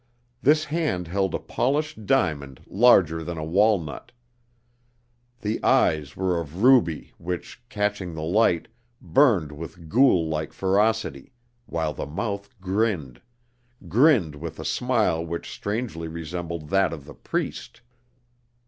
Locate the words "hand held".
0.65-1.35